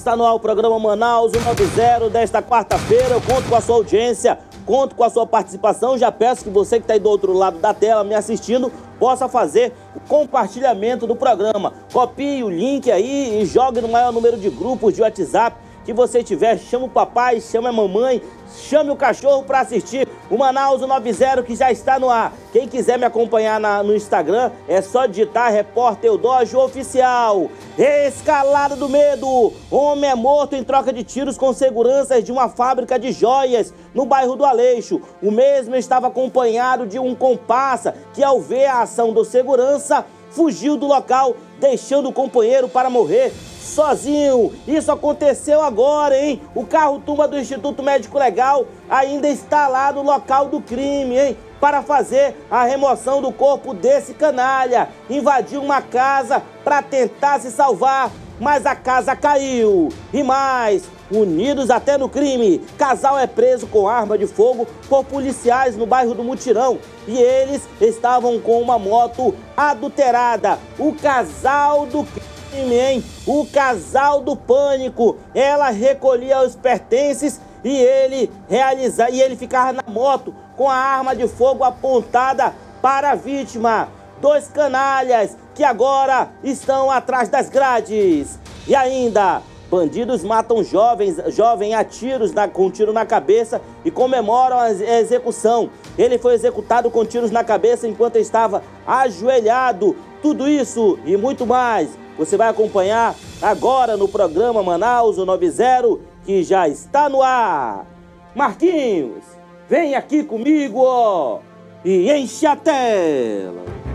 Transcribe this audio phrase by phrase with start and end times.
[0.00, 3.10] Está no ar o programa Manaus 190 desta quarta-feira.
[3.10, 5.98] Eu conto com a sua audiência, conto com a sua participação.
[5.98, 9.28] Já peço que você que está aí do outro lado da tela me assistindo possa
[9.28, 11.74] fazer o compartilhamento do programa.
[11.92, 15.54] Copie o link aí e jogue no maior número de grupos de WhatsApp
[15.90, 16.56] que você tiver.
[16.56, 18.22] Chama o papai, chama a mamãe,
[18.56, 22.32] chame o cachorro para assistir o Manaus 90 que já está no ar.
[22.52, 27.50] Quem quiser me acompanhar na, no Instagram, é só digitar Repórter Eudógio Oficial.
[27.76, 29.52] Escalada do medo.
[29.68, 34.06] Homem é morto em troca de tiros com seguranças de uma fábrica de joias no
[34.06, 35.00] bairro do Aleixo.
[35.20, 40.76] O mesmo estava acompanhado de um comparsa que, ao ver a ação do segurança, fugiu
[40.76, 44.52] do local, deixando o companheiro para morrer sozinho.
[44.66, 46.40] Isso aconteceu agora, hein?
[46.54, 51.36] O carro turma do Instituto Médico Legal ainda está lá no local do crime, hein?
[51.60, 54.88] Para fazer a remoção do corpo desse canalha.
[55.08, 58.10] Invadiu uma casa para tentar se salvar,
[58.40, 59.90] mas a casa caiu.
[60.12, 65.76] E mais, unidos até no crime, casal é preso com arma de fogo por policiais
[65.76, 70.58] no bairro do Mutirão e eles estavam com uma moto adulterada.
[70.78, 72.30] O casal do crime
[72.74, 73.04] hein?
[73.26, 75.16] O casal do pânico.
[75.34, 81.14] Ela recolhia os pertences e ele realiza e ele ficava na moto com a arma
[81.14, 83.88] de fogo apontada para a vítima.
[84.20, 88.38] Dois canalhas que agora estão atrás das grades.
[88.68, 94.58] E ainda, bandidos matam jovens, jovem a tiros na, com tiro na cabeça e comemoram
[94.58, 95.70] a execução.
[95.96, 99.96] Ele foi executado com tiros na cabeça enquanto estava ajoelhado.
[100.20, 101.88] Tudo isso e muito mais
[102.18, 107.86] você vai acompanhar agora no programa Manaus 90 que já está no ar.
[108.34, 109.24] Marquinhos,
[109.68, 111.38] vem aqui comigo ó,
[111.82, 113.89] e enche a tela.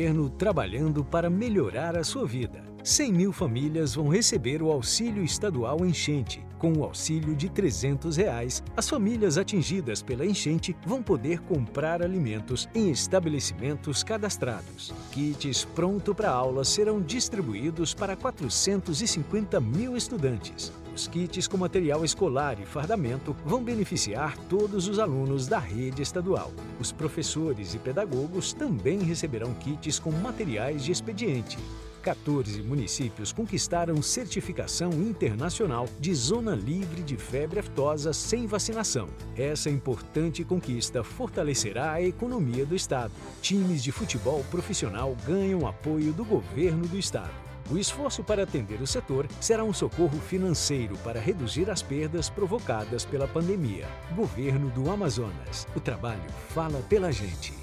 [0.00, 2.64] Governo trabalhando para melhorar a sua vida.
[2.82, 6.42] 100 mil famílias vão receber o auxílio estadual enchente.
[6.56, 12.66] Com o auxílio de 300 reais, as famílias atingidas pela enchente vão poder comprar alimentos
[12.74, 14.94] em estabelecimentos cadastrados.
[15.12, 20.72] Kits pronto para aula serão distribuídos para 450 mil estudantes.
[20.94, 26.52] Os kits com material escolar e fardamento vão beneficiar todos os alunos da rede estadual.
[26.78, 31.58] Os professores e pedagogos também receberão kits com materiais de expediente.
[32.00, 39.08] 14 municípios conquistaram certificação internacional de zona livre de febre aftosa sem vacinação.
[39.36, 43.12] Essa importante conquista fortalecerá a economia do estado.
[43.42, 47.49] Times de futebol profissional ganham apoio do governo do estado.
[47.72, 53.04] O esforço para atender o setor será um socorro financeiro para reduzir as perdas provocadas
[53.04, 53.86] pela pandemia.
[54.16, 55.68] Governo do Amazonas.
[55.76, 57.54] O trabalho fala pela gente.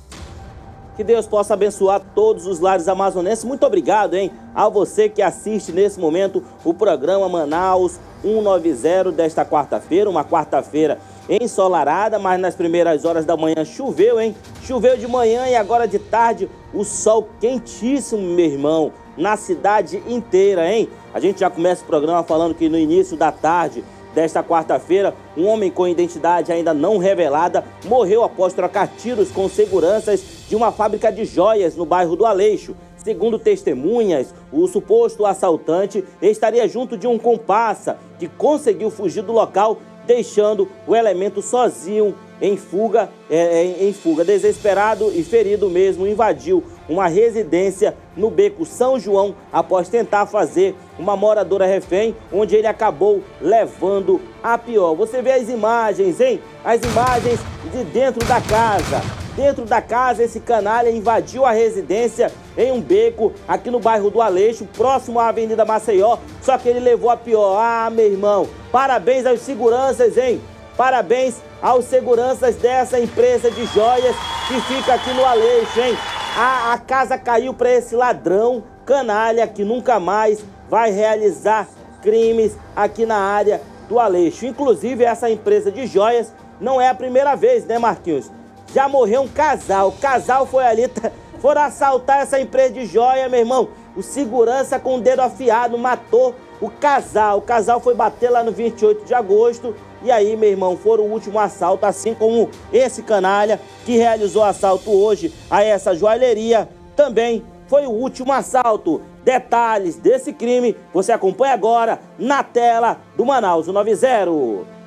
[0.95, 3.43] Que Deus possa abençoar todos os lares amazonenses.
[3.43, 4.31] Muito obrigado, hein?
[4.55, 12.17] A você que assiste nesse momento o programa Manaus 190 desta quarta-feira, uma quarta-feira ensolarada,
[12.17, 14.33] mas nas primeiras horas da manhã choveu, hein?
[14.63, 20.71] Choveu de manhã e agora de tarde o sol quentíssimo, meu irmão na cidade inteira,
[20.71, 20.87] hein?
[21.13, 23.83] A gente já começa o programa falando que no início da tarde
[24.13, 30.23] desta quarta-feira, um homem com identidade ainda não revelada morreu após trocar tiros com seguranças
[30.49, 32.75] de uma fábrica de joias no bairro do Aleixo.
[32.97, 39.77] Segundo testemunhas, o suposto assaltante estaria junto de um comparsa que conseguiu fugir do local,
[40.07, 44.25] deixando o elemento sozinho em fuga, é, em fuga.
[44.25, 51.15] Desesperado e ferido mesmo, invadiu uma residência no beco São João após tentar fazer uma
[51.15, 54.95] moradora refém, onde ele acabou levando a pior.
[54.95, 56.39] Você vê as imagens, hein?
[56.63, 57.39] As imagens
[57.71, 59.01] de dentro da casa.
[59.35, 64.19] Dentro da casa, esse canalha invadiu a residência em um beco aqui no bairro do
[64.19, 66.17] Aleixo, próximo à Avenida Maceió.
[66.41, 67.55] Só que ele levou a pior.
[67.55, 70.41] Ah, meu irmão, parabéns aos seguranças, hein?
[70.75, 74.15] Parabéns aos seguranças dessa empresa de joias
[74.47, 75.95] que fica aqui no Aleixo, hein?
[76.39, 81.67] A, a casa caiu para esse ladrão canalha que nunca mais vai realizar
[81.99, 84.45] crimes aqui na área do Aleixo.
[84.45, 86.31] Inclusive, essa empresa de joias
[86.61, 88.31] não é a primeira vez, né, Marquinhos?
[88.71, 89.87] Já morreu um casal.
[89.87, 90.83] O casal foi ali,
[91.41, 93.69] foram assaltar essa empresa de joia, meu irmão.
[93.95, 97.39] O segurança com o dedo afiado matou o casal.
[97.39, 99.73] O casal foi bater lá no 28 de agosto
[100.07, 104.89] e aí, meu irmão, foi o último assalto, assim como esse canalha que realizou assalto
[104.89, 109.01] hoje a essa joalheria, também foi o último assalto.
[109.25, 114.31] Detalhes desse crime você acompanha agora na tela do Manaus 90.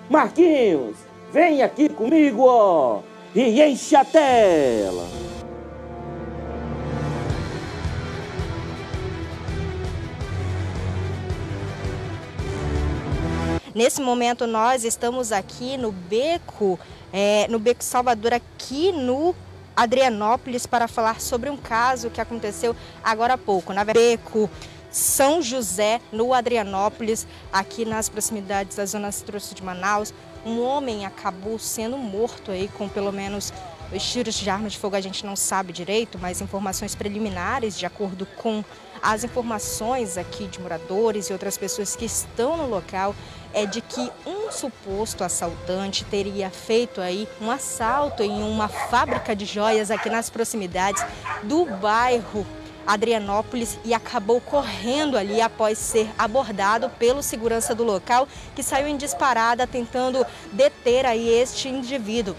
[0.08, 0.96] Marquinhos,
[1.30, 3.00] vem aqui comigo, ó,
[3.34, 5.29] e enche a tela.
[13.74, 16.78] Nesse momento nós estamos aqui no Beco,
[17.12, 19.34] é, no Beco Salvador, aqui no
[19.76, 24.50] Adrianópolis, para falar sobre um caso que aconteceu agora há pouco, na Beco
[24.90, 30.12] São José, no Adrianópolis, aqui nas proximidades da Zona Centro de Manaus.
[30.44, 33.52] Um homem acabou sendo morto aí com pelo menos
[33.92, 37.86] os tiros de arma de fogo a gente não sabe direito, mas informações preliminares, de
[37.86, 38.64] acordo com
[39.02, 43.14] as informações aqui de moradores e outras pessoas que estão no local,
[43.52, 49.44] é de que um suposto assaltante teria feito aí um assalto em uma fábrica de
[49.44, 51.04] joias aqui nas proximidades
[51.42, 52.46] do bairro
[52.86, 58.96] Adrianópolis e acabou correndo ali após ser abordado pelo segurança do local, que saiu em
[58.96, 62.34] disparada tentando deter aí este indivíduo.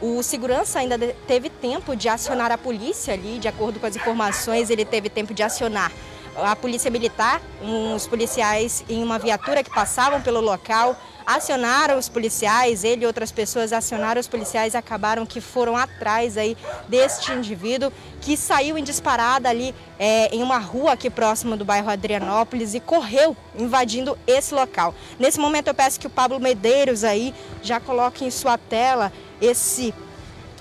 [0.00, 4.68] O segurança ainda teve tempo de acionar a polícia ali, de acordo com as informações,
[4.68, 5.90] ele teve tempo de acionar
[6.36, 10.94] a polícia militar, uns policiais em uma viatura que passavam pelo local,
[11.26, 16.36] acionaram os policiais, ele e outras pessoas acionaram os policiais e acabaram que foram atrás
[16.36, 16.56] aí
[16.88, 17.90] deste indivíduo
[18.20, 22.80] que saiu em disparada ali é, em uma rua aqui próxima do bairro Adrianópolis e
[22.80, 24.94] correu invadindo esse local.
[25.18, 29.94] Nesse momento eu peço que o Pablo Medeiros aí já coloque em sua tela esse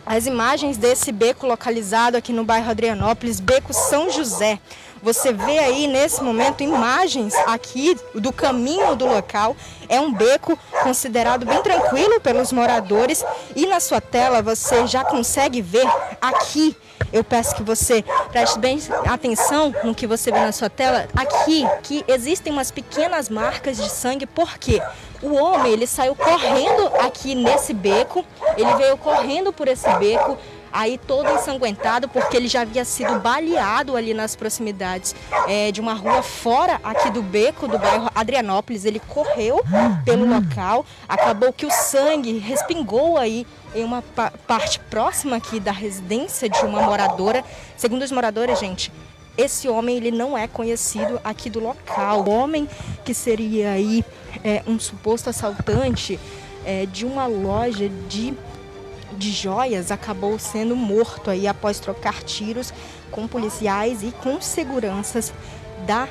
[0.05, 4.59] as imagens desse beco localizado aqui no bairro Adrianópolis, Beco São José.
[5.01, 9.55] Você vê aí nesse momento imagens aqui do caminho do local.
[9.89, 13.25] É um beco considerado bem tranquilo pelos moradores
[13.55, 15.87] e na sua tela você já consegue ver
[16.21, 16.77] aqui
[17.15, 18.77] eu peço que você preste bem
[19.07, 21.07] atenção no que você vê na sua tela.
[21.15, 24.81] Aqui, que existem umas pequenas marcas de sangue, porque
[25.21, 28.25] o homem ele saiu correndo aqui nesse beco,
[28.57, 30.37] ele veio correndo por esse beco,
[30.75, 35.15] aí todo ensanguentado, porque ele já havia sido baleado ali nas proximidades
[35.47, 38.83] é, de uma rua fora aqui do beco do bairro Adrianópolis.
[38.83, 39.63] Ele correu
[40.03, 45.71] pelo local, acabou que o sangue respingou aí em uma pa parte próxima aqui da
[45.71, 47.43] residência de uma moradora.
[47.77, 48.91] Segundo os moradores, gente,
[49.37, 52.23] esse homem ele não é conhecido aqui do local.
[52.25, 52.67] O homem
[53.03, 54.03] que seria aí
[54.43, 56.19] é, um suposto assaltante
[56.65, 58.33] é, de uma loja de,
[59.17, 62.73] de joias acabou sendo morto aí após trocar tiros
[63.11, 65.33] com policiais e com seguranças
[65.85, 66.07] da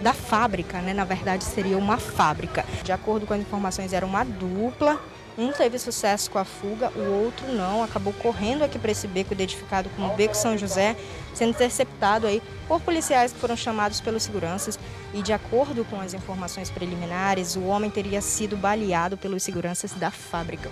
[0.00, 0.92] da fábrica, né?
[0.92, 2.64] Na verdade seria uma fábrica.
[2.82, 5.00] De acordo com as informações, era uma dupla
[5.36, 9.32] um teve sucesso com a fuga, o outro não, acabou correndo aqui para esse beco
[9.32, 10.94] identificado como Beco São José,
[11.34, 14.78] sendo interceptado aí por policiais que foram chamados pelos seguranças
[15.14, 20.10] e de acordo com as informações preliminares, o homem teria sido baleado pelos seguranças da
[20.10, 20.70] fábrica,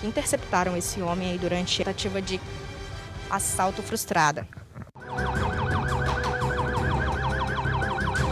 [0.00, 2.40] que interceptaram esse homem aí durante a tentativa de
[3.28, 4.46] assalto frustrada.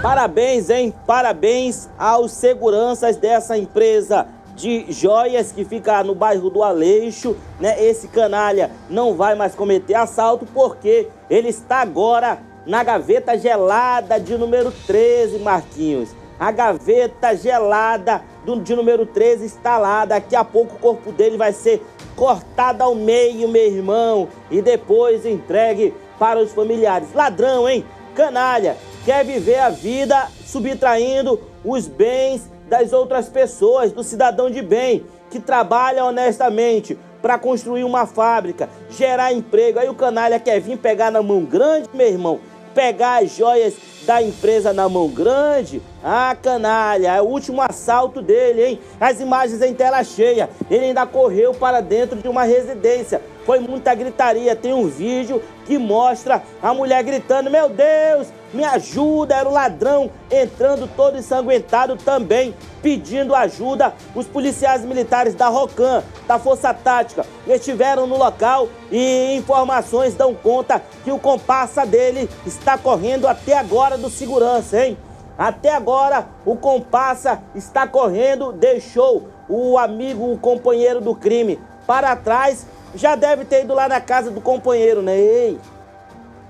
[0.01, 0.93] Parabéns, hein?
[1.07, 4.27] Parabéns aos seguranças dessa empresa
[4.63, 7.85] de joias que fica no bairro do Aleixo, né?
[7.85, 14.39] Esse canalha não vai mais cometer assalto porque ele está agora na gaveta gelada de
[14.39, 16.11] número 13, Marquinhos.
[16.39, 20.05] A gaveta gelada do, de número 13 está lá.
[20.05, 25.27] Daqui a pouco o corpo dele vai ser cortado ao meio, meu irmão, e depois
[25.27, 27.13] entregue para os familiares.
[27.13, 27.85] Ladrão, hein?
[28.15, 35.05] Canalha, quer viver a vida subtraindo os bens das outras pessoas, do cidadão de bem,
[35.31, 39.79] que trabalha honestamente para construir uma fábrica, gerar emprego.
[39.79, 42.41] Aí o canalha quer vir pegar na mão grande, meu irmão,
[42.75, 45.81] pegar as joias da empresa na mão grande.
[46.03, 48.81] Ah, canalha, é o último assalto dele, hein?
[49.01, 50.51] As imagens em tela cheia.
[50.71, 53.23] Ele ainda correu para dentro de uma residência.
[53.45, 54.57] Foi muita gritaria.
[54.57, 55.41] Tem um vídeo
[55.73, 59.37] que mostra a mulher gritando: Meu Deus, me ajuda!
[59.37, 63.95] Era o ladrão entrando todo ensanguentado também, pedindo ajuda.
[64.15, 70.83] Os policiais militares da ROCAM, da Força Tática, estiveram no local e informações dão conta
[71.05, 74.99] que o comparsa dele está correndo até agora do segurança, hein?
[75.39, 82.67] Até agora o comparsa está correndo, deixou o amigo, o companheiro do crime para trás
[82.95, 85.17] já deve ter ido lá na casa do companheiro, né?
[85.17, 85.59] Ei,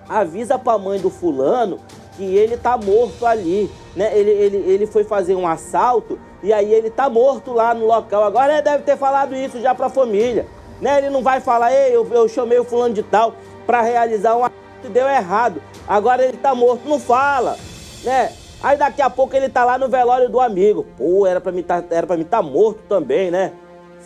[0.08, 1.78] avisa pra mãe do fulano
[2.16, 4.16] que ele tá morto ali, né?
[4.16, 8.24] Ele, ele, ele foi fazer um assalto e aí ele tá morto lá no local.
[8.24, 10.46] Agora ele deve ter falado isso já pra família,
[10.80, 10.98] né?
[10.98, 13.34] Ele não vai falar, ei, eu, eu chamei o fulano de tal
[13.66, 15.62] para realizar um morto e deu errado.
[15.86, 17.56] Agora ele tá morto, não fala,
[18.04, 18.32] né?
[18.62, 20.86] Aí daqui a pouco ele tá lá no velório do amigo.
[20.96, 21.82] Pô, era pra mim tá,
[22.16, 23.52] mim tá morto também, né?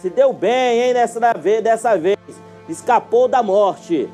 [0.00, 1.18] Se deu bem, hein, nessa
[1.62, 2.18] dessa vez.
[2.68, 4.08] Escapou da morte.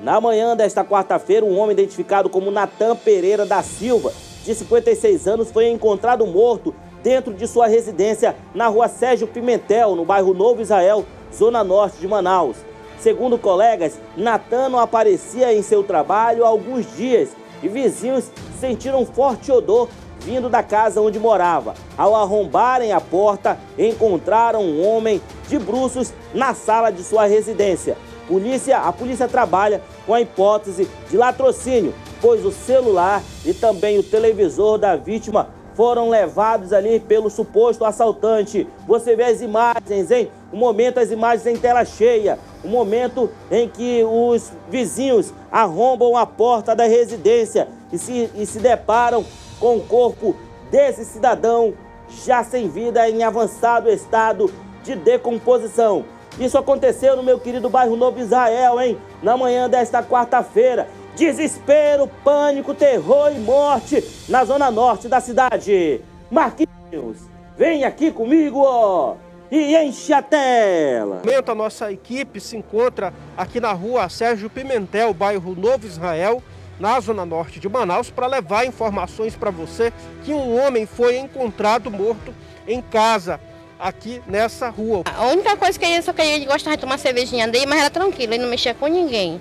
[0.00, 4.12] Na manhã desta quarta-feira, um homem identificado como Natan Pereira da Silva,
[4.44, 10.04] de 56 anos, foi encontrado morto dentro de sua residência na rua Sérgio Pimentel, no
[10.04, 11.04] bairro Novo Israel,
[11.34, 12.58] zona norte de Manaus.
[12.98, 17.30] Segundo colegas, Natan não aparecia em seu trabalho há alguns dias
[17.62, 18.30] e vizinhos
[18.60, 19.88] sentiram um forte odor
[20.26, 21.74] vindo da casa onde morava.
[21.96, 27.96] Ao arrombarem a porta, encontraram um homem de bruços na sala de sua residência.
[28.26, 34.02] Polícia, a polícia trabalha com a hipótese de latrocínio, pois o celular e também o
[34.02, 38.66] televisor da vítima foram levados ali pelo suposto assaltante.
[38.84, 40.28] Você vê as imagens, hein?
[40.50, 42.36] O momento, as imagens em tela cheia.
[42.64, 48.58] O momento em que os vizinhos arrombam a porta da residência e se, e se
[48.58, 49.24] deparam
[49.58, 50.36] com o corpo
[50.70, 51.74] desse cidadão
[52.08, 56.04] já sem vida em avançado estado de decomposição.
[56.38, 58.98] Isso aconteceu no meu querido bairro Novo Israel, hein?
[59.22, 60.88] Na manhã desta quarta-feira.
[61.16, 66.02] Desespero, pânico, terror e morte na zona norte da cidade.
[66.30, 67.16] Marquinhos,
[67.56, 69.14] vem aqui comigo, ó,
[69.50, 71.22] e enche a tela.
[71.46, 76.42] A nossa equipe se encontra aqui na rua Sérgio Pimentel, bairro Novo Israel,
[76.78, 79.92] na zona norte de Manaus, para levar informações para você
[80.24, 82.34] que um homem foi encontrado morto
[82.66, 83.40] em casa
[83.78, 85.04] aqui nessa rua.
[85.16, 87.90] A única coisa que ele só queria, ele gostava de tomar cervejinha dele, mas era
[87.90, 89.40] tranquilo, ele não mexia com ninguém.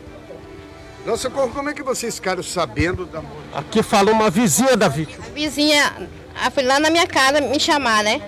[1.06, 3.38] Não, socorro, como é que vocês ficaram sabendo da morte?
[3.54, 5.24] Aqui falou uma vizinha da vítima.
[5.26, 6.10] A vizinha
[6.52, 8.22] foi lá na minha casa me chamar, né?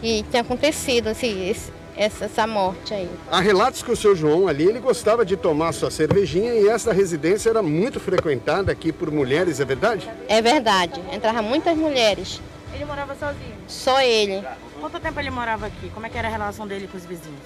[0.00, 1.54] Que tinha acontecido assim,
[1.96, 3.08] essa, essa morte aí.
[3.30, 6.92] Há relatos que o seu João ali, ele gostava de tomar sua cervejinha e essa
[6.92, 10.10] residência era muito frequentada aqui por mulheres, é verdade?
[10.28, 12.40] É verdade, entrava muitas mulheres.
[12.74, 13.54] Ele morava sozinho?
[13.66, 14.42] Só ele.
[14.80, 15.90] Quanto tempo ele morava aqui?
[15.90, 17.40] Como é que era a relação dele com os vizinhos?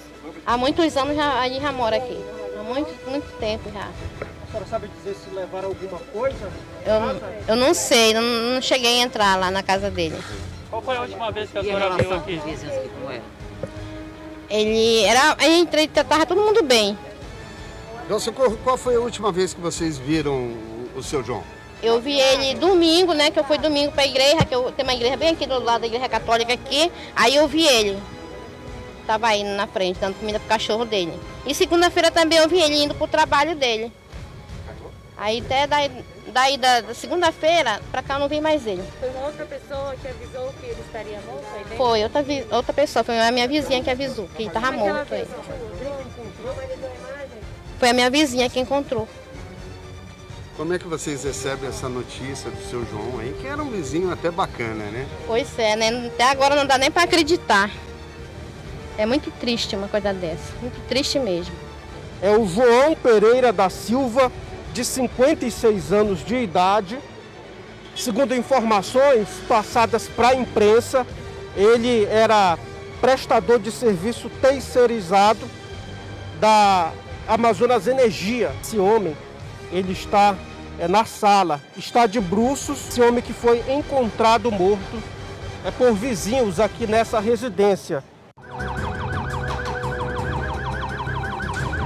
[0.45, 2.17] Há muitos anos já, ele já mora aqui.
[2.57, 3.89] Há muito, muito tempo já.
[4.21, 6.49] A senhora sabe dizer se levaram alguma coisa?
[6.85, 10.15] Eu, eu não sei, não, não cheguei a entrar lá na casa dele.
[10.69, 12.39] Qual foi a última vez que a senhora veio aqui?
[14.49, 15.35] Ele era.
[15.39, 16.97] A gente tratava todo mundo bem.
[18.05, 20.53] Então, Socorro, qual foi a última vez que vocês viram
[20.95, 21.43] o seu João?
[21.81, 23.31] Eu vi ele domingo, né?
[23.31, 25.59] Que eu fui domingo para a igreja, que eu tenho uma igreja bem aqui do
[25.59, 26.91] lado da igreja católica aqui.
[27.15, 27.97] Aí eu vi ele.
[29.05, 31.13] Tava indo na frente, dando comida pro cachorro dele.
[31.45, 33.91] E segunda-feira também eu vi ele indo pro trabalho dele.
[35.17, 35.91] Aí até daí,
[36.31, 38.83] daí da, da segunda-feira pra cá eu não vi mais ele.
[38.99, 41.77] Foi uma outra pessoa que avisou que ele estaria morto aí?
[41.77, 45.27] Foi, outra, outra pessoa, foi a minha vizinha que avisou, que ele tava morto aí.
[47.79, 49.07] Foi a minha vizinha que encontrou.
[50.57, 54.11] Como é que vocês recebem essa notícia do seu João aí, que era um vizinho
[54.11, 55.05] até bacana, né?
[55.27, 56.07] Pois é, né?
[56.07, 57.69] Até agora não dá nem para acreditar.
[58.97, 61.53] É muito triste uma coisa dessa, muito triste mesmo.
[62.21, 64.31] É o João Pereira da Silva,
[64.75, 66.99] de 56 anos de idade.
[67.95, 71.07] Segundo informações passadas para a imprensa,
[71.55, 72.59] ele era
[72.99, 75.49] prestador de serviço terceirizado
[76.41, 76.91] da
[77.25, 78.51] Amazonas Energia.
[78.61, 79.15] Esse homem
[79.71, 80.35] ele está
[80.77, 82.89] é, na sala, está de bruços.
[82.89, 85.01] Esse homem que foi encontrado morto
[85.63, 88.03] é por vizinhos aqui nessa residência.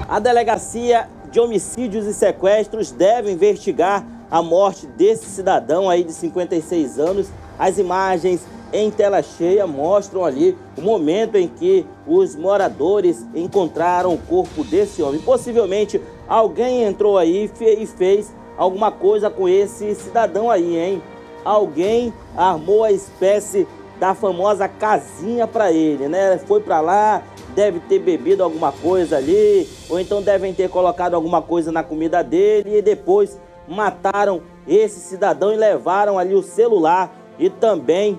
[0.10, 7.00] A delegacia de homicídios e sequestros deve investigar a morte desse cidadão aí de 56
[7.00, 7.28] anos.
[7.58, 14.18] As imagens em tela cheia mostram ali o momento em que os moradores encontraram o
[14.18, 15.20] corpo desse homem.
[15.20, 21.02] Possivelmente alguém entrou aí e fez alguma coisa com esse cidadão aí, hein?
[21.44, 23.68] Alguém armou a espécie
[24.00, 26.38] da famosa casinha para ele, né?
[26.46, 27.24] Foi para lá,
[27.60, 32.24] deve ter bebido alguma coisa ali, ou então devem ter colocado alguma coisa na comida
[32.24, 33.38] dele e depois
[33.68, 38.18] mataram esse cidadão e levaram ali o celular e também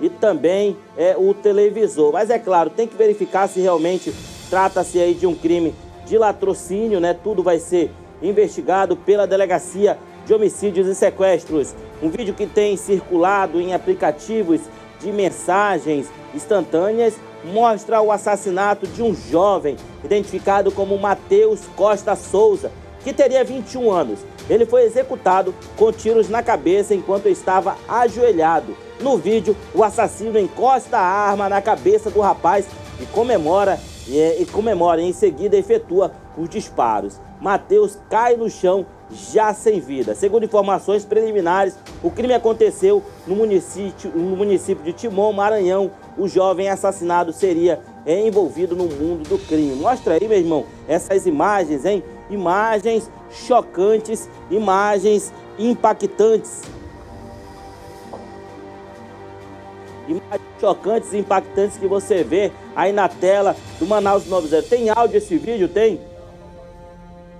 [0.00, 2.10] e também é, o televisor.
[2.10, 4.14] Mas é claro, tem que verificar se realmente
[4.48, 5.74] trata-se aí de um crime
[6.06, 7.12] de latrocínio, né?
[7.12, 7.90] Tudo vai ser
[8.22, 11.74] investigado pela Delegacia de Homicídios e Sequestros.
[12.02, 14.62] Um vídeo que tem circulado em aplicativos
[15.00, 17.14] de mensagens instantâneas
[17.44, 22.70] mostra o assassinato de um jovem identificado como Matheus Costa Souza,
[23.02, 24.20] que teria 21 anos.
[24.50, 28.76] Ele foi executado com tiros na cabeça enquanto estava ajoelhado.
[29.00, 32.66] No vídeo, o assassino encosta a arma na cabeça do rapaz
[33.00, 33.78] e comemora
[34.08, 35.00] e, e comemora.
[35.00, 37.20] Em seguida, efetua os disparos.
[37.40, 40.14] Mateus cai no chão já sem vida.
[40.14, 45.90] Segundo informações preliminares, o crime aconteceu no município, no município de Timon, Maranhão.
[46.16, 49.76] O jovem assassinado seria envolvido no mundo do crime.
[49.76, 52.02] Mostra aí, meu irmão, essas imagens, hein?
[52.30, 56.62] Imagens chocantes, imagens impactantes.
[60.06, 64.62] Imagens chocantes e impactantes que você vê aí na tela do Manaus 90.
[64.68, 65.68] Tem áudio esse vídeo?
[65.68, 66.00] Tem?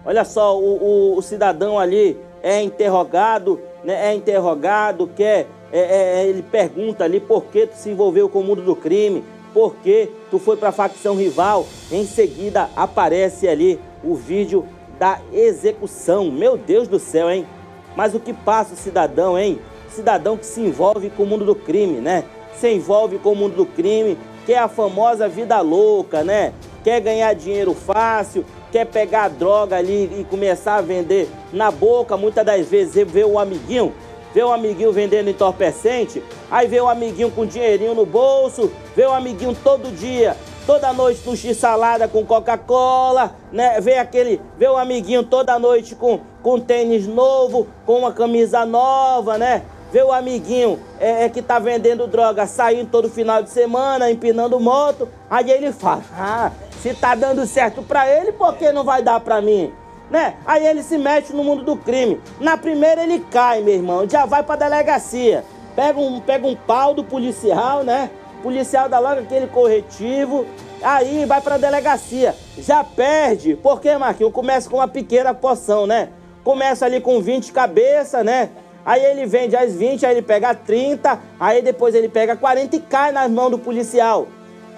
[0.09, 4.09] Olha só, o, o, o cidadão ali é interrogado, né?
[4.09, 8.41] É interrogado, quer, é, é, é, ele pergunta ali por que tu se envolveu com
[8.41, 9.23] o mundo do crime,
[9.53, 11.67] por que tu foi para facção rival.
[11.93, 14.67] Em seguida aparece ali o vídeo
[14.99, 16.31] da execução.
[16.31, 17.47] Meu Deus do céu, hein?
[17.95, 19.61] Mas o que passa o cidadão, hein?
[19.91, 22.25] Cidadão que se envolve com o mundo do crime, né?
[22.57, 26.55] Se envolve com o mundo do crime, quer a famosa vida louca, né?
[26.83, 32.45] Quer ganhar dinheiro fácil, quer pegar droga ali e começar a vender na boca, muitas
[32.45, 33.93] das vezes vê o amiguinho,
[34.35, 39.13] vê o amiguinho vendendo entorpecente, aí vê o amiguinho com dinheirinho no bolso, vê o
[39.13, 43.81] amiguinho todo dia, toda noite no x-salada com Coca-Cola, né?
[43.81, 49.39] Vê aquele, vê o amiguinho toda noite com, com tênis novo, com uma camisa nova,
[49.39, 49.63] né?
[49.91, 54.61] Vê o amiguinho é, é, que tá vendendo droga saindo todo final de semana, empinando
[54.61, 59.03] moto, aí ele fala, ah, se tá dando certo para ele, por que não vai
[59.03, 59.73] dar para mim?
[60.11, 60.37] Né?
[60.47, 62.21] Aí ele se mete no mundo do crime.
[62.41, 65.45] Na primeira ele cai, meu irmão, já vai pra delegacia.
[65.77, 68.11] Pega um, pega um pau do policial, né?
[68.39, 70.47] O policial dá logo aquele corretivo,
[70.83, 72.35] aí vai pra delegacia.
[72.57, 76.09] Já perde, porque, Marquinhos, começa com uma pequena poção, né?
[76.43, 78.49] Começa ali com 20 cabeças, né?
[78.87, 82.81] Aí ele vende as 20, aí ele pega 30, aí depois ele pega 40 e
[82.81, 84.27] cai nas mãos do policial.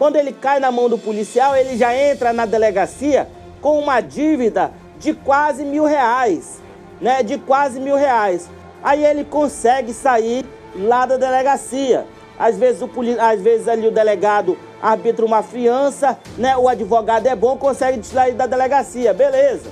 [0.00, 3.28] Quando ele cai na mão do policial, ele já entra na delegacia
[3.60, 6.62] com uma dívida de quase mil reais,
[6.98, 7.22] né?
[7.22, 8.48] De quase mil reais.
[8.82, 12.06] Aí ele consegue sair lá da delegacia.
[12.38, 13.20] Às vezes, o poli...
[13.20, 16.56] Às vezes ali o delegado arbitra uma fiança, né?
[16.56, 19.70] O advogado é bom, consegue sair da delegacia, beleza.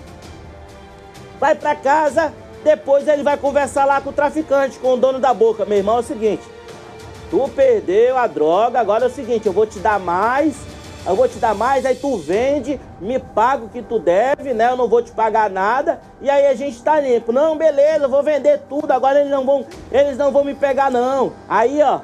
[1.41, 5.33] Vai para casa, depois ele vai conversar lá com o traficante, com o dono da
[5.33, 5.65] boca.
[5.65, 6.43] Meu irmão, é o seguinte,
[7.31, 10.57] Tu perdeu a droga, agora é o seguinte, eu vou te dar mais,
[11.07, 14.71] eu vou te dar mais, aí tu vende, me paga o que tu deve, né?
[14.71, 17.33] Eu não vou te pagar nada, e aí a gente tá limpo.
[17.33, 20.91] Não, beleza, eu vou vender tudo, agora eles não vão, eles não vão me pegar
[20.91, 21.33] não.
[21.49, 22.01] Aí, ó,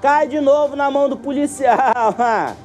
[0.00, 2.16] cai de novo na mão do policial.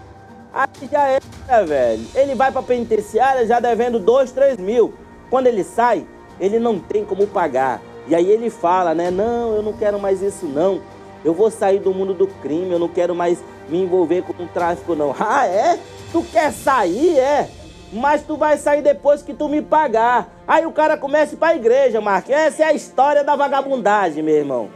[0.54, 2.06] aí já é, velho.
[2.16, 4.94] Ele vai pra penitenciária já devendo 2, 3 mil.
[5.30, 6.06] Quando ele sai,
[6.40, 7.82] ele não tem como pagar.
[8.08, 9.10] E aí ele fala, né?
[9.12, 10.82] Não, eu não quero mais isso não.
[11.26, 14.48] Eu vou sair do mundo do crime, eu não quero mais me envolver com o
[14.48, 15.14] tráfico, não.
[15.20, 15.80] Ah, é?
[16.12, 17.50] Tu quer sair, é?
[17.92, 20.30] Mas tu vai sair depois que tu me pagar.
[20.48, 22.30] Aí o cara começa a pra igreja, Marcos.
[22.30, 24.70] Essa é a história da vagabundagem, meu irmão.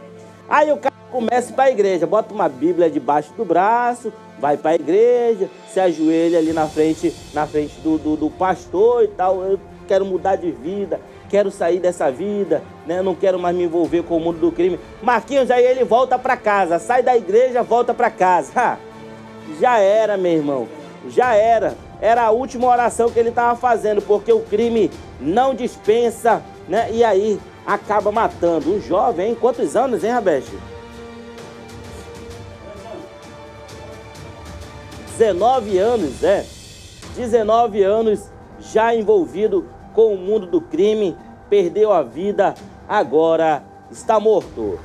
[0.48, 4.74] Aí o cara começa a pra igreja, bota uma Bíblia debaixo do braço, vai pra
[4.74, 9.40] igreja, se ajoelha ali na frente, na frente do, do, do pastor e tal.
[9.42, 13.02] Eu quero mudar de vida, quero sair dessa vida, né?
[13.02, 14.80] Não quero mais me envolver com o mundo do crime.
[15.00, 18.50] Marquinhos, aí ele volta para casa, sai da igreja, volta para casa.
[18.56, 18.78] Ha,
[19.60, 20.68] já era, meu irmão,
[21.08, 21.76] já era.
[22.00, 26.88] Era a última oração que ele estava fazendo, porque o crime não dispensa, né?
[26.90, 28.74] E aí acaba matando.
[28.74, 29.36] Um jovem, hein?
[29.40, 30.58] Quantos anos, hein, Rabeste?
[35.16, 36.44] 19 anos, é.
[37.14, 41.16] 19 anos já envolvido com o mundo do crime,
[41.48, 42.54] perdeu a vida,
[42.90, 44.80] agora está morto.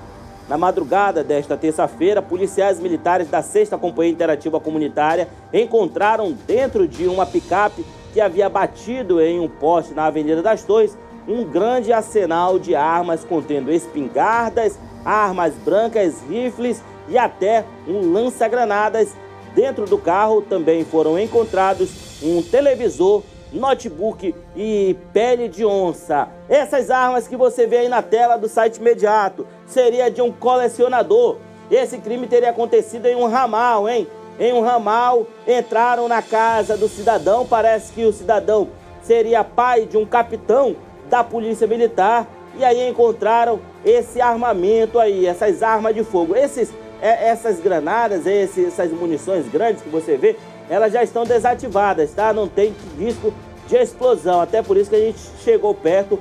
[0.47, 7.25] Na madrugada desta terça-feira, policiais militares da 6 Companhia Interativa Comunitária encontraram dentro de uma
[7.25, 10.95] picape que havia batido em um poste na Avenida das Torres
[11.27, 19.15] um grande arsenal de armas contendo espingardas, armas brancas, rifles e até um lança-granadas.
[19.55, 26.27] Dentro do carro também foram encontrados um televisor notebook e pele de onça.
[26.49, 31.37] Essas armas que você vê aí na tela do site imediato seria de um colecionador.
[31.69, 34.07] Esse crime teria acontecido em um ramal, hein?
[34.39, 37.45] Em um ramal, entraram na casa do cidadão.
[37.45, 38.69] Parece que o cidadão
[39.01, 40.75] seria pai de um capitão
[41.09, 42.27] da Polícia Militar.
[42.57, 46.35] E aí encontraram esse armamento aí, essas armas de fogo.
[46.35, 50.37] Esses, é, essas granadas, essas munições grandes que você vê,
[50.69, 52.33] elas já estão desativadas, tá?
[52.33, 53.33] Não tem risco
[53.67, 54.41] de explosão.
[54.41, 56.19] Até por isso que a gente chegou perto.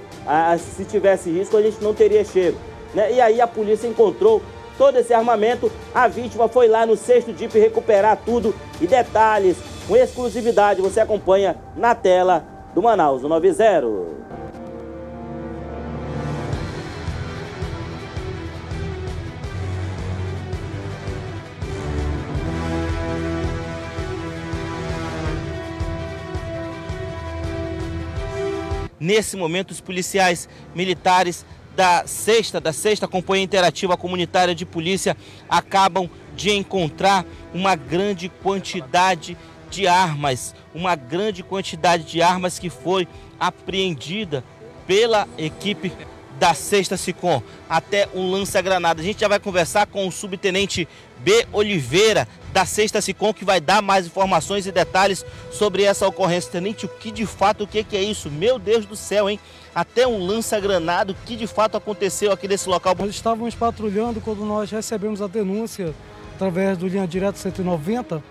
[0.59, 2.59] Se tivesse risco, a gente não teria chego.
[2.95, 3.15] Né?
[3.15, 4.43] E aí a polícia encontrou
[4.79, 5.71] todo esse armamento.
[5.95, 8.55] A vítima foi lá no sexto DIP recuperar tudo.
[8.81, 9.57] E detalhes,
[9.89, 13.87] com exclusividade, você acompanha na tela do Manaus 90.
[29.05, 31.45] Nesse momento, os policiais militares
[31.77, 35.15] da sexta, da sexta Companhia Interativa Comunitária de Polícia
[35.47, 39.37] acabam de encontrar uma grande quantidade
[39.71, 43.07] de armas, uma grande quantidade de armas que foi
[43.39, 44.43] apreendida
[44.87, 45.93] pela equipe
[46.39, 49.03] da Sexta Sicom, até um lança-granada.
[49.03, 50.89] A gente já vai conversar com o subtenente
[51.19, 51.47] B.
[51.53, 56.53] Oliveira, da Sexta Sicom, que vai dar mais informações e detalhes sobre essa ocorrência.
[56.53, 58.31] Tenente, o que de fato, o que, é isso?
[58.31, 59.41] Meu Deus do céu, hein?
[59.75, 62.95] Até um lança-granada, o que de fato aconteceu aqui nesse local?
[62.97, 65.93] Nós estávamos patrulhando quando nós recebemos a denúncia
[66.37, 68.23] através do linha direta 190,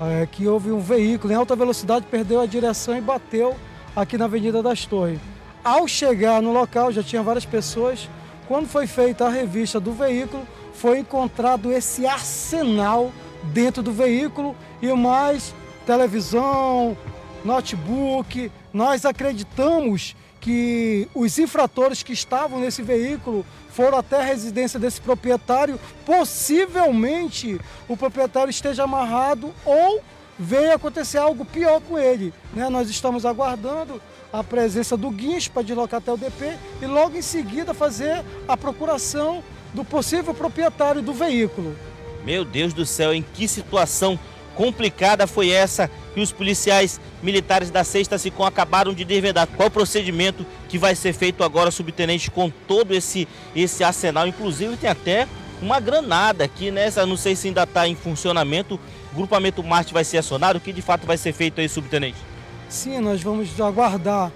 [0.00, 3.56] é, que houve um veículo em alta velocidade, perdeu a direção e bateu
[3.96, 5.18] aqui na Avenida das Torres.
[5.64, 8.08] Ao chegar no local, já tinha várias pessoas.
[8.46, 13.10] Quando foi feita a revista do veículo, foi encontrado esse arsenal
[13.44, 15.54] dentro do veículo e mais
[15.86, 16.96] televisão,
[17.44, 18.50] notebook.
[18.72, 25.78] Nós acreditamos que os infratores que estavam nesse veículo foram até a residência desse proprietário.
[26.04, 30.02] Possivelmente o proprietário esteja amarrado ou
[30.38, 32.34] veio acontecer algo pior com ele.
[32.52, 32.68] Né?
[32.68, 34.00] Nós estamos aguardando
[34.32, 38.56] a presença do guincho para deslocar até o DP e logo em seguida fazer a
[38.56, 41.76] procuração do possível proprietário do veículo.
[42.24, 44.18] Meu Deus do céu, em que situação
[44.54, 49.46] complicada foi essa que os policiais militares da Sexta Sicom acabaram de desvendar.
[49.46, 54.26] Qual o procedimento que vai ser feito agora, subtenente, com todo esse, esse arsenal?
[54.26, 55.26] Inclusive tem até
[55.60, 56.90] uma granada aqui, né?
[57.06, 58.78] Não sei se ainda está em funcionamento.
[59.12, 60.58] O grupamento Marte vai ser acionado.
[60.58, 62.18] O que de fato vai ser feito aí, subtenente?
[62.68, 64.30] Sim, nós vamos aguardar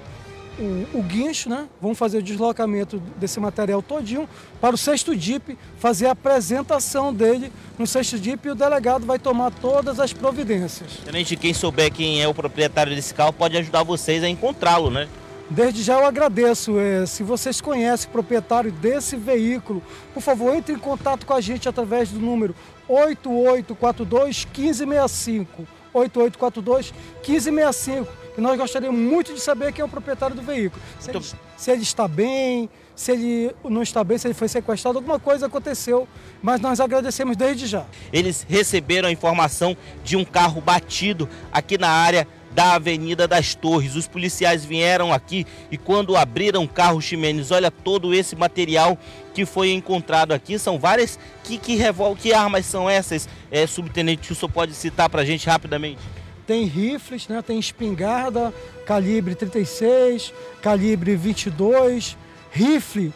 [0.58, 1.68] o, o, guincho, né?
[1.80, 4.28] Vamos fazer o deslocamento desse material todinho
[4.60, 9.18] para o sexto DIP, fazer a apresentação dele no sexto DIP e o delegado vai
[9.18, 10.98] tomar todas as providências.
[11.04, 15.08] Tenente, quem souber quem é o proprietário desse carro pode ajudar vocês a encontrá-lo, né?
[15.48, 16.78] Desde já eu agradeço.
[16.78, 21.40] É, se vocês conhecem o proprietário desse veículo, por favor, entre em contato com a
[21.40, 22.54] gente através do número
[22.88, 25.66] 8842 1565.
[26.00, 26.92] 8842
[27.26, 30.82] 1565 e nós gostaríamos muito de saber quem é o proprietário do veículo.
[31.00, 31.24] Se, ele,
[31.56, 35.46] se ele está bem, se ele não está bem, se ele foi sequestrado, alguma coisa
[35.46, 36.06] aconteceu,
[36.42, 37.86] mas nós agradecemos desde já.
[38.12, 43.94] Eles receberam a informação de um carro batido aqui na área da Avenida das Torres.
[43.96, 48.98] Os policiais vieram aqui e quando abriram o carro Ximenes, olha todo esse material
[49.36, 50.58] que foi encontrado aqui.
[50.58, 51.18] São várias.
[51.44, 52.16] Que, que, revol...
[52.16, 54.32] que armas são essas, é, subtenente?
[54.32, 56.00] O senhor pode citar para a gente rapidamente?
[56.46, 57.42] tem rifles, né?
[57.42, 58.54] tem espingarda,
[58.86, 62.16] calibre 36, calibre 22,
[62.52, 63.12] rifle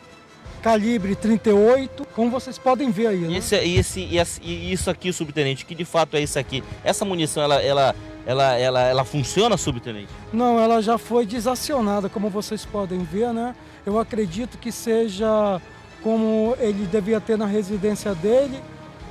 [0.60, 3.20] calibre 38, como vocês podem ver aí.
[3.20, 3.38] Né?
[3.38, 6.62] Esse, esse, esse, isso aqui, subtenente, que de fato é isso aqui?
[6.84, 7.94] Essa munição, ela, ela,
[8.26, 10.08] ela, ela, ela funciona, subtenente?
[10.32, 13.54] Não, ela já foi desacionada, como vocês podem ver, né?
[13.86, 15.60] Eu acredito que seja
[16.02, 18.60] como ele devia ter na residência dele,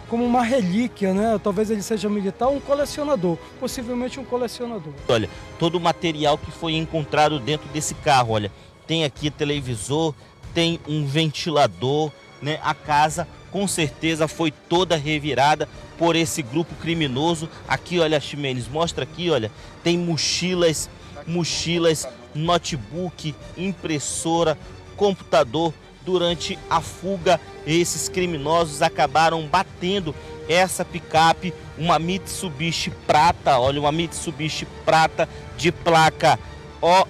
[0.09, 1.39] como uma relíquia, né?
[1.43, 4.93] Talvez ele seja militar, um colecionador, possivelmente um colecionador.
[5.07, 8.51] Olha, todo o material que foi encontrado dentro desse carro, olha,
[8.87, 10.15] tem aqui televisor,
[10.53, 12.59] tem um ventilador, né?
[12.63, 17.49] A casa com certeza foi toda revirada por esse grupo criminoso.
[17.67, 19.51] Aqui, olha, Ximenes, mostra aqui, olha,
[19.83, 20.89] tem mochilas,
[21.27, 24.57] mochilas, notebook, impressora,
[24.95, 25.73] computador,
[26.09, 30.15] durante a fuga, esses criminosos acabaram batendo
[30.47, 36.39] essa picape, uma Mitsubishi prata, olha, uma Mitsubishi prata de placa
[36.81, 37.05] OAL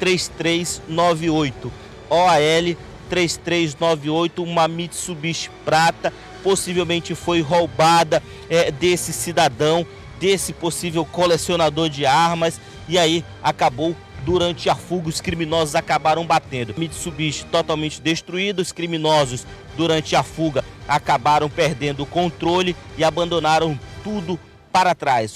[0.00, 1.72] 3398.
[2.10, 2.76] OAL
[3.08, 9.86] 3398, uma Mitsubishi prata, possivelmente foi roubada é, desse cidadão,
[10.18, 16.74] desse possível colecionador de armas, e aí acabou Durante a fuga, os criminosos acabaram batendo.
[16.76, 24.38] Mitsubishi totalmente destruído, os criminosos, durante a fuga, acabaram perdendo o controle e abandonaram tudo
[24.70, 25.34] para trás.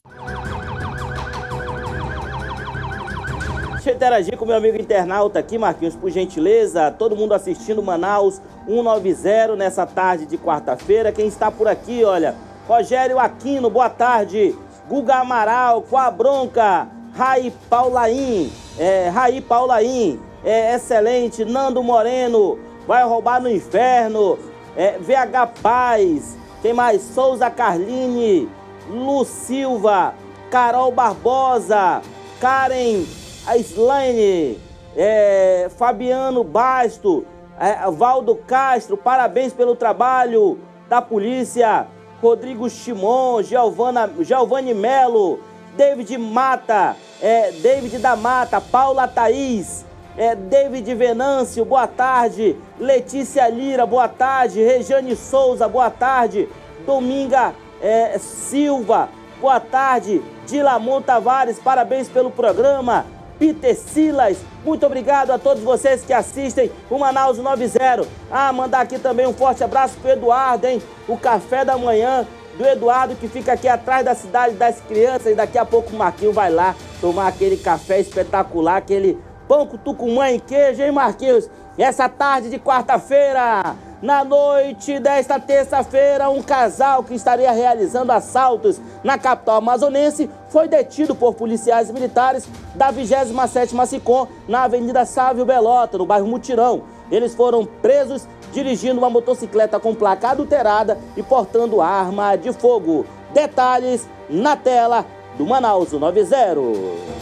[3.73, 6.91] Deixa eu interagir com meu amigo internauta aqui, Marquinhos, por gentileza.
[6.91, 11.13] Todo mundo assistindo Manaus 190 nessa tarde de quarta-feira.
[11.13, 12.35] Quem está por aqui, olha,
[12.67, 14.57] Rogério Aquino, boa tarde.
[14.89, 16.89] Guga Amaral, com a bronca.
[17.17, 24.39] Rai Paulaim, é, Raí Paulaim, é excelente, Nando Moreno, vai roubar no inferno,
[24.77, 27.03] é, VH Paz, quem mais?
[27.03, 28.49] Souza Carline,
[28.91, 30.15] Lu Silva,
[30.51, 32.03] Carol Barbosa,
[32.41, 33.05] Karen
[33.47, 34.59] a Slaine,
[34.97, 37.25] é, Fabiano Basto,
[37.59, 41.87] é, Valdo Castro, parabéns pelo trabalho da polícia.
[42.23, 45.41] Rodrigo Chimon, Giovana, Giovanni Melo,
[45.77, 52.55] David Mata, é, David da Mata, Paula Thaís, é, David Venâncio, boa tarde.
[52.79, 54.63] Letícia Lira, boa tarde.
[54.63, 56.47] Rejane Souza, boa tarde.
[56.85, 59.09] Dominga é, Silva,
[59.41, 60.23] boa tarde.
[60.47, 63.07] Dilamon Tavares, parabéns pelo programa.
[63.39, 68.07] Peter Silas, muito obrigado a todos vocês que assistem o Manaus 90.
[68.31, 70.83] Ah, mandar aqui também um forte abraço pro Eduardo, hein?
[71.09, 72.27] O café da manhã
[72.59, 75.97] do Eduardo que fica aqui atrás da cidade das crianças e daqui a pouco o
[75.97, 81.51] Marquinhos vai lá tomar aquele café espetacular, aquele pão com tucumã e queijo, hein, Marquinhos?
[81.77, 89.19] Essa tarde de quarta-feira, na noite desta terça-feira, um casal que estaria realizando assaltos na
[89.19, 96.07] capital amazonense foi detido por policiais militares da 27ª SICOM na Avenida Sávio Belota, no
[96.07, 96.85] bairro Mutirão.
[97.11, 103.05] Eles foram presos dirigindo uma motocicleta com placa adulterada e portando arma de fogo.
[103.35, 105.05] Detalhes na tela
[105.37, 107.15] do Manaus 90.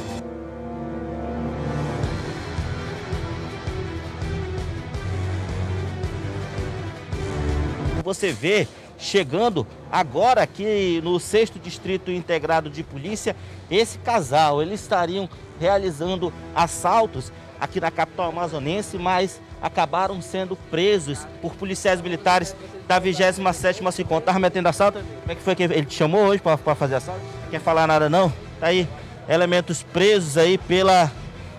[8.02, 13.34] você vê chegando agora aqui no sexto distrito integrado de polícia,
[13.70, 21.54] esse casal, eles estariam realizando assaltos aqui na capital amazonense, mas acabaram sendo presos por
[21.54, 22.54] policiais militares
[22.86, 24.20] da 27ª Sicom.
[24.20, 24.98] Tava metendo assalto?
[24.98, 27.20] Como é que foi que ele te chamou hoje para fazer assalto?
[27.50, 28.32] Quer falar nada não?
[28.60, 28.88] Tá aí,
[29.28, 31.10] elementos presos aí pela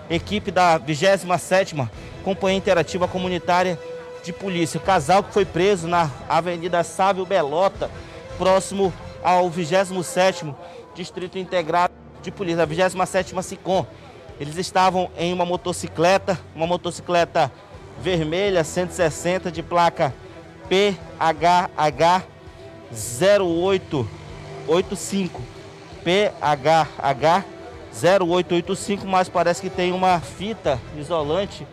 [0.08, 1.88] equipe da 27ª
[2.22, 3.78] Companhia Interativa Comunitária
[4.22, 4.78] de polícia.
[4.78, 7.90] O casal que foi preso na Avenida Sávio Belota,
[8.38, 10.54] próximo ao 27º
[10.94, 13.86] Distrito Integrado de Polícia, a 27ª SICOM.
[14.40, 17.52] Eles estavam em uma motocicleta, uma motocicleta
[18.00, 20.12] vermelha 160 de placa
[20.68, 22.24] PHH
[22.92, 25.42] 0885.
[26.04, 27.44] PHH
[27.92, 31.66] 0885, mas parece que tem uma fita isolante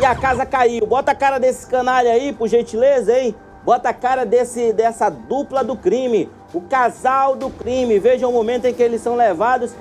[0.00, 0.84] E a casa caiu.
[0.84, 3.36] Bota a cara desse canalha aí, por gentileza, hein?
[3.64, 6.28] Bota a cara desse, dessa dupla do crime.
[6.52, 8.00] O casal do crime.
[8.00, 9.72] Veja o momento em que eles são levados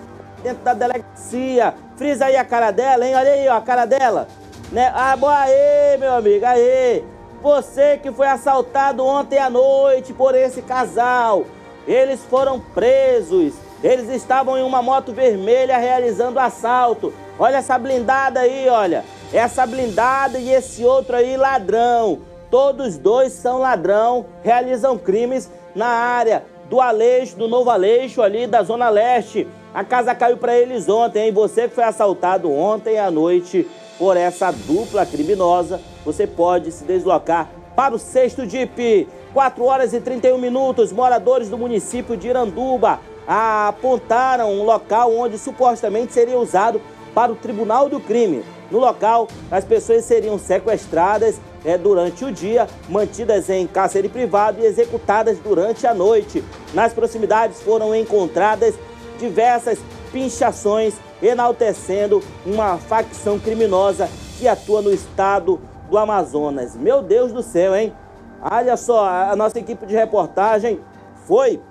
[0.44, 1.74] dentro da delegacia.
[2.02, 3.14] Frisa aí a cara dela, hein?
[3.14, 4.28] Olha aí, ó, a cara dela.
[4.72, 4.92] Né?
[4.96, 7.06] Ah, boa aí, meu amigo, aí.
[7.44, 11.46] Você que foi assaltado ontem à noite por esse casal.
[11.88, 13.54] Eles foram presos.
[13.84, 17.14] Eles estavam em uma moto vermelha realizando assalto.
[17.38, 19.06] Olha essa blindada aí, olha.
[19.32, 22.22] Essa blindada e esse outro aí ladrão.
[22.50, 28.64] Todos dois são ladrão, realizam crimes na área do Aleixo, do Novo Aleixo, ali da
[28.64, 29.48] Zona Leste.
[29.74, 31.32] A casa caiu para eles ontem, hein?
[31.32, 33.66] Você que foi assaltado ontem à noite
[33.98, 39.08] por essa dupla criminosa, você pode se deslocar para o sexto DIP.
[39.34, 46.12] 4 horas e 31 minutos, moradores do município de Iranduba apontaram um local onde supostamente
[46.12, 46.82] seria usado
[47.16, 48.44] para o Tribunal do Crime.
[48.70, 54.66] No local, as pessoas seriam sequestradas é, durante o dia, mantidas em cárcere privado e
[54.66, 56.44] executadas durante a noite.
[56.74, 58.76] Nas proximidades foram encontradas
[59.22, 59.80] diversas
[60.12, 66.76] pinchações, enaltecendo uma facção criminosa que atua no estado do Amazonas.
[66.76, 67.94] Meu Deus do céu, hein?
[68.42, 70.80] Olha só, a nossa equipe de reportagem
[71.28, 71.62] foi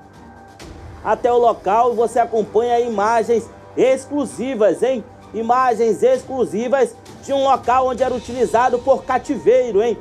[1.04, 5.04] até o local e você acompanha imagens exclusivas, hein?
[5.34, 9.98] Imagens exclusivas de um local onde era utilizado por cativeiro, hein?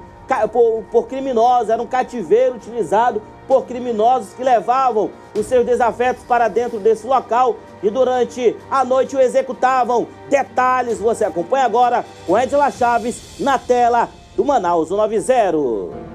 [0.52, 6.48] Por, por criminosos, era um cativeiro utilizado por criminosos que levavam os seus desafetos para
[6.48, 10.08] dentro desse local e durante a noite o executavam.
[10.30, 14.08] Detalhes você acompanha agora com Edila Chaves na tela
[14.38, 16.10] do Manaus 90.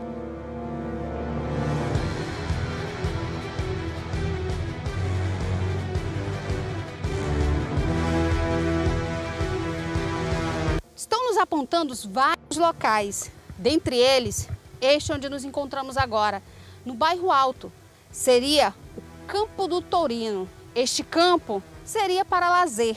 [11.27, 14.49] nos apontando vários locais, dentre eles
[14.81, 16.42] este onde nos encontramos agora,
[16.85, 17.73] no bairro Alto.
[18.11, 20.49] Seria o Campo do Tourino.
[20.75, 22.97] Este campo seria para lazer,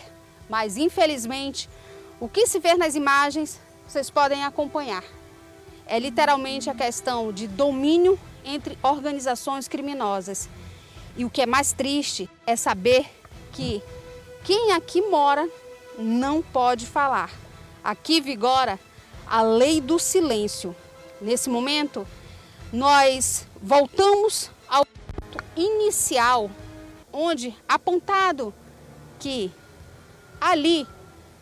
[0.49, 1.69] mas infelizmente
[2.19, 5.03] o que se vê nas imagens vocês podem acompanhar.
[5.85, 10.49] É literalmente a questão de domínio entre organizações criminosas.
[11.15, 13.09] E o que é mais triste é saber
[13.53, 13.81] que
[14.43, 15.47] quem aqui mora
[15.97, 17.31] não pode falar.
[17.83, 18.77] Aqui vigora
[19.25, 20.75] a lei do silêncio.
[21.21, 22.05] Nesse momento,
[22.71, 24.85] nós voltamos ao
[25.55, 26.49] inicial,
[27.11, 28.53] onde apontado
[29.19, 29.51] que
[30.39, 30.87] ali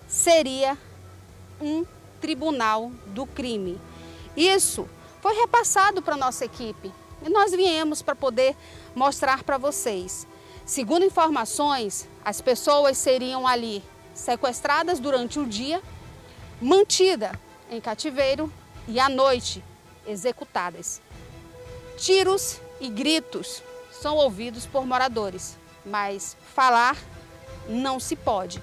[0.08, 0.78] seria
[1.62, 1.86] um
[2.22, 3.80] tribunal do crime.
[4.36, 4.88] Isso
[5.22, 6.92] foi repassado para a nossa equipe
[7.26, 8.56] e nós viemos para poder
[8.96, 10.28] mostrar para vocês.
[10.66, 15.82] Segundo informações, as pessoas seriam ali sequestradas durante o dia
[16.62, 18.52] mantida em cativeiro
[18.88, 19.64] e à noite
[20.08, 21.02] executadas.
[21.98, 26.98] Tiros e gritos são ouvidos por moradores, mas falar
[27.68, 28.62] não se pode.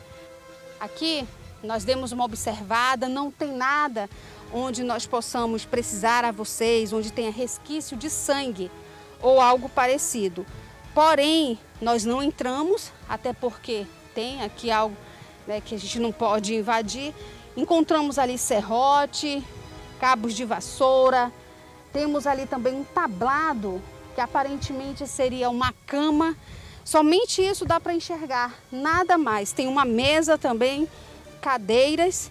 [0.79, 1.27] Aqui
[1.63, 4.09] nós demos uma observada, não tem nada
[4.53, 8.71] onde nós possamos precisar a vocês, onde tenha resquício de sangue
[9.21, 10.45] ou algo parecido.
[10.95, 14.97] Porém, nós não entramos, até porque tem aqui algo
[15.47, 17.15] né, que a gente não pode invadir
[17.57, 19.45] Encontramos ali serrote,
[20.01, 21.31] cabos de vassoura,
[21.93, 23.83] temos ali também um tablado,
[24.15, 26.37] que aparentemente seria uma cama.
[26.85, 29.53] Somente isso dá para enxergar, nada mais.
[29.53, 30.89] Tem uma mesa também,
[31.41, 32.31] cadeiras,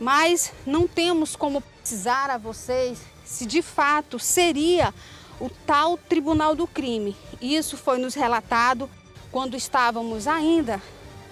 [0.00, 4.92] mas não temos como precisar a vocês se de fato seria
[5.40, 7.16] o tal Tribunal do Crime.
[7.40, 8.90] Isso foi nos relatado
[9.30, 10.82] quando estávamos ainda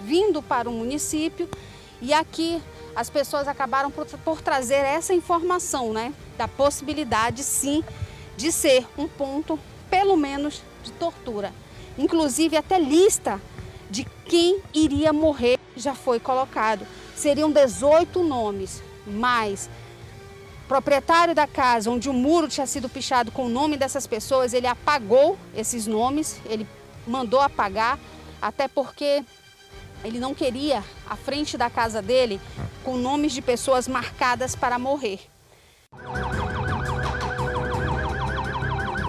[0.00, 1.48] vindo para o município
[2.00, 2.62] e aqui
[2.98, 6.12] as pessoas acabaram por, por trazer essa informação, né?
[6.36, 7.84] Da possibilidade, sim,
[8.36, 9.56] de ser um ponto,
[9.88, 11.52] pelo menos, de tortura.
[11.96, 13.40] Inclusive, até lista
[13.88, 16.84] de quem iria morrer já foi colocado.
[17.14, 19.70] Seriam 18 nomes, mas
[20.66, 24.66] proprietário da casa onde o muro tinha sido pichado com o nome dessas pessoas, ele
[24.66, 26.66] apagou esses nomes, ele
[27.06, 27.96] mandou apagar,
[28.42, 29.24] até porque
[30.04, 32.40] ele não queria a frente da casa dele
[32.84, 35.20] com nomes de pessoas marcadas para morrer.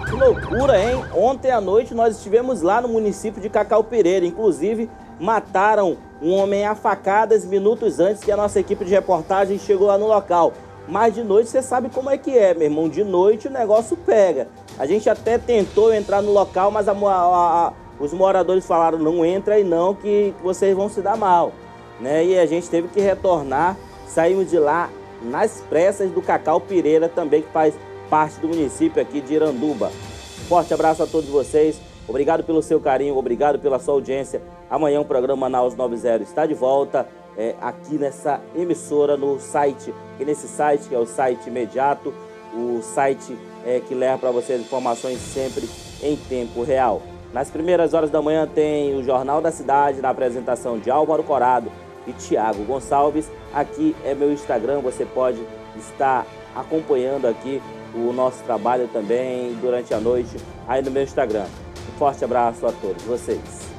[0.06, 1.04] Que loucura, hein?
[1.14, 4.26] Ontem à noite nós estivemos lá no município de Cacau Pereira.
[4.26, 9.86] Inclusive, mataram um homem a facadas minutos antes que a nossa equipe de reportagem chegou
[9.86, 10.52] lá no local.
[10.88, 12.88] Mas de noite você sabe como é que é, meu irmão.
[12.88, 14.48] De noite o negócio pega.
[14.78, 19.24] A gente até tentou entrar no local, mas a, a, a os moradores falaram, não
[19.24, 21.52] entra aí não, que vocês vão se dar mal.
[22.00, 22.24] Né?
[22.24, 23.76] E a gente teve que retornar,
[24.06, 24.88] saímos de lá
[25.22, 27.74] nas pressas do Cacau Pireira, também que faz
[28.08, 29.90] parte do município aqui de Iranduba.
[30.48, 31.78] Forte abraço a todos vocês,
[32.08, 34.40] obrigado pelo seu carinho, obrigado pela sua audiência.
[34.70, 40.24] Amanhã o programa Manaus 90 está de volta é, aqui nessa emissora, no site, e
[40.24, 42.14] nesse site que é o site imediato,
[42.54, 45.68] o site é, que leva para vocês informações sempre
[46.02, 47.02] em tempo real.
[47.32, 51.70] Nas primeiras horas da manhã tem o Jornal da Cidade, na apresentação de Álvaro Corado
[52.06, 53.30] e Tiago Gonçalves.
[53.54, 55.40] Aqui é meu Instagram, você pode
[55.76, 56.26] estar
[56.56, 57.62] acompanhando aqui
[57.94, 61.44] o nosso trabalho também durante a noite aí no meu Instagram.
[61.88, 63.69] Um forte abraço a todos vocês.